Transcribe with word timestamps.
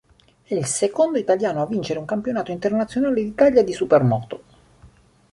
È 0.45 0.55
il 0.55 0.65
secondo 0.65 1.19
italiano 1.19 1.61
a 1.61 1.67
vincere 1.67 1.99
un 1.99 2.05
campionato 2.05 2.49
internazionale 2.49 3.21
d'Italia 3.23 3.63
di 3.63 3.71
Supermoto. 3.71 4.43